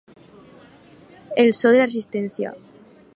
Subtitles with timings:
[1.43, 2.55] El so de la resistència.